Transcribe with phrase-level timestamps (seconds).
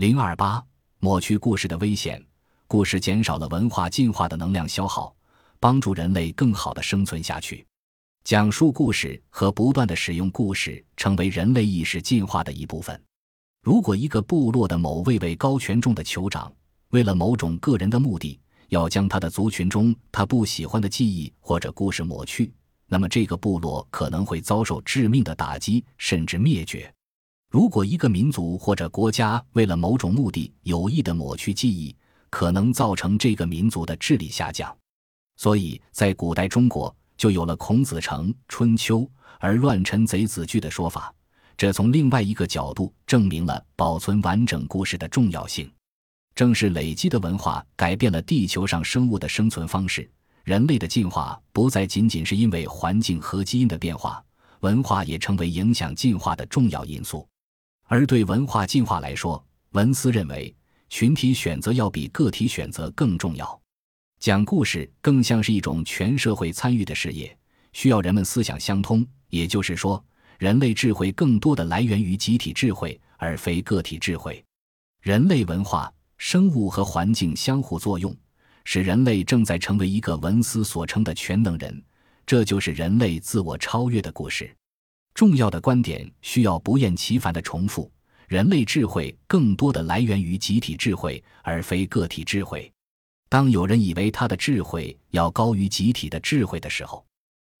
[0.00, 0.64] 零二八，
[0.98, 2.24] 抹去故事的危险。
[2.66, 5.14] 故事减少了文化进化的能量消耗，
[5.58, 7.66] 帮助人类更好的生存下去。
[8.24, 12.98] 讲述故事和不断的使用故事，成为人类意识进化的一部分。
[13.62, 16.50] 如果一个部落的某位位高权重的酋长，
[16.92, 18.40] 为了某种个人的目的，
[18.70, 22.50] 要将他的族群中他不喜欢的记忆或者故事抹去，
[22.86, 26.90] 那么这个部落可能会遭受致命的打击，甚至灭绝。
[27.50, 31.94] 如果一个民族或者国家为了某种目的有意的抹去记忆，
[32.30, 34.74] 可能造成这个民族的智力下降，
[35.36, 39.04] 所以在古代中国就有了“孔子成春秋
[39.40, 41.12] 而乱臣贼子惧”的说法。
[41.56, 45.68] 这从另外一个角度证明了保存完整故事的重要性。
[46.36, 50.08] 正是累积的文化改变了地球上生物的生存方式，
[50.44, 54.24] 人类的进化不再仅仅是因为环境和基因的变化，
[54.60, 57.26] 文化也成为影响进化的重要因素。
[57.90, 60.54] 而对文化进化来说，文思认为。
[60.88, 63.60] 群体选择要比个体选择更重要，
[64.18, 67.36] 讲故事更像是一种全社会参与的事业，
[67.72, 69.06] 需要人们思想相通。
[69.28, 70.04] 也就是说，
[70.38, 74.44] 人类智慧更多的来源于集体智慧，而非个体智慧。
[75.00, 78.12] 人类文化、生物和环境相互作用，
[78.64, 81.80] 使人类正在成为一个文思所称的全能人。
[82.26, 84.52] 这就是人类自我超越的故事。
[85.20, 87.92] 重要的观点需要不厌其烦的重复。
[88.26, 92.72] 人类智慧更多的来源于集体智慧，而非个体智慧。
[93.28, 97.04] 当有人以为他的智慧要高于集体的智慧的时候，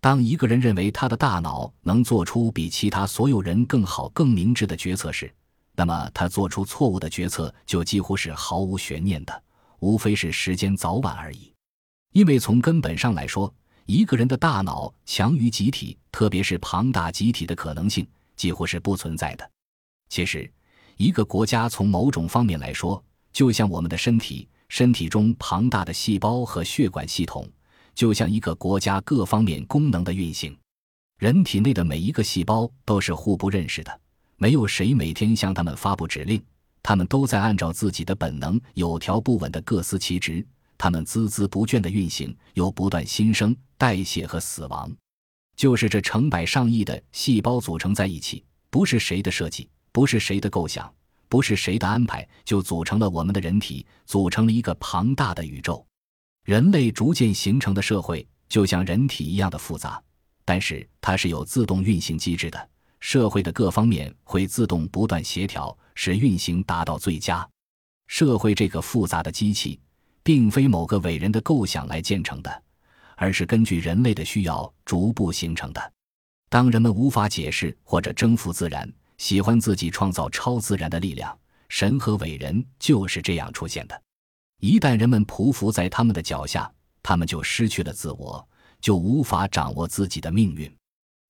[0.00, 5.32] 当一个人认为他的大脑能做出比其他所有人更好、更明智的决策时，
[5.76, 9.42] 那么他做出错误的决策就几乎是毫无悬念的，
[9.78, 11.52] 无非是时间早晚而已。
[12.14, 13.54] 因为从根本上来说，
[13.86, 19.50] 一个人的大脑强于集体，特别是庞大集体的可能性几乎是不存在的。
[20.08, 20.50] 其实，
[20.96, 27.46] 一个国家从某种方面来说，就像我们的身体，身体中庞大的细胞和血管系统，
[27.94, 30.56] 就像一个国家各方面功能的运行。
[31.18, 34.00] 人体内的每一个细胞都是互不认识的，
[34.36, 36.42] 没有谁每天向他们发布指令，
[36.82, 40.44] 他们都在按照自己的本能有条不紊地各司其职。
[40.76, 44.90] 它们孜孜不倦地运行，又不断新生、代谢和死亡，
[45.56, 49.68] 就是这成百上亿的细胞组成在一起，不是谁的设计。
[49.92, 50.92] 不是谁的构想，
[51.28, 55.86] 不是谁的安排，就组成了我们的人体，组成了一个庞大的宇宙。
[56.44, 60.02] 人类逐渐形成的社会，就像人体一样的复杂，
[60.44, 62.68] 但是它是有自动运行机制的。
[62.98, 67.48] 社会的各方面会自动不断协调，使运行达到最佳。
[68.08, 69.78] 社会这个复杂的机器，
[70.24, 72.62] 并非某个伟人的构想来建成的，
[73.14, 75.92] 而是根据人类的需要逐步形成的。
[76.48, 81.36] 当人们无法解释或者征服自然，喜欢自己创造超自然的力量，
[81.68, 84.02] 神和伟人就是这样出现的。
[84.60, 88.48] 一旦人们匍匐在他们的脚下，他们就失去了自我，
[88.80, 90.74] 就无法掌握自己的命运。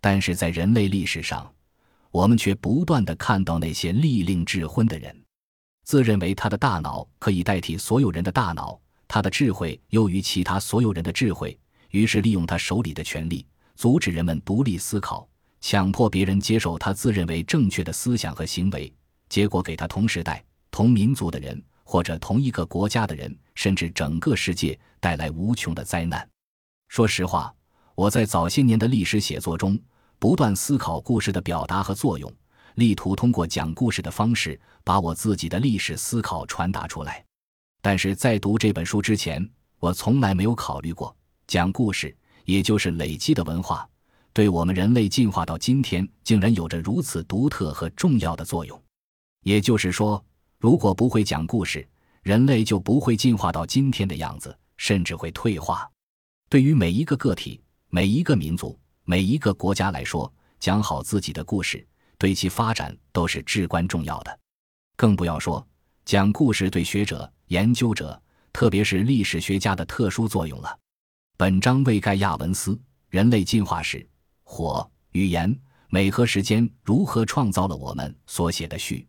[0.00, 1.52] 但是在人类历史上，
[2.10, 5.14] 我们却不断的看到那些利令智昏的人，
[5.84, 11.58] 自认为他的大脑可以代替所有人的大脑，他的智慧优于其他所有人的智慧，
[11.90, 15.28] 于是利用他手里的权力，阻止人们独立思考。
[15.60, 18.92] 强迫别人接受他自认为正确的思想和行为，
[19.28, 26.26] 结果给他同时代、同民族的人，或者同一个国家的人，甚至整个世界带来无穷的灾难。
[26.88, 27.54] 说实话，
[27.94, 29.78] 我在早些年的历史写作中，
[30.18, 32.32] 不断思考故事的表达和作用，
[32.74, 37.24] 力图通过讲故事的方式，把我自己的历史思考传达出来。
[37.82, 39.48] 但是在读这本书之前，
[39.78, 41.14] 我从来没有考虑过
[41.46, 42.14] 讲故事，
[42.44, 43.88] 也就是累积的文化。
[44.32, 48.80] 对我们人类进化到今天，竟然有着如此独特和重要的作用。
[49.42, 50.24] 也就是说，
[50.58, 51.86] 如果不会讲故事，
[52.22, 55.90] 人类就不会进化到今天的样子，甚至会退化。
[56.48, 61.84] 对于每一个个体、每一个民族、每一个国家来说，讲好自己的故事，
[62.20, 64.38] 对其发展都是至关重要的。
[64.94, 65.66] 更不要说
[66.04, 68.20] 讲故事对学者、研究者，
[68.52, 70.78] 特别是历史学家的特殊作用了。
[71.38, 72.72] 本章为盖亚文斯
[73.08, 73.98] 《人类进化史》。
[74.42, 75.58] 火、语言、
[75.88, 79.06] 美和时间如何创造了我们所写的序？